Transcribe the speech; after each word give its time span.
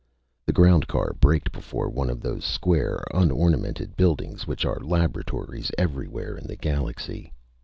The 0.47 0.51
ground 0.51 0.87
car 0.87 1.13
braked 1.13 1.51
before 1.51 1.87
one 1.87 2.09
of 2.09 2.21
those 2.21 2.43
square, 2.43 3.03
unornamented 3.13 3.95
buildings 3.95 4.47
which 4.47 4.65
are 4.65 4.79
laboratories 4.79 5.69
everywhere 5.77 6.37
in 6.37 6.47
the 6.47 6.55
galaxy. 6.55 7.31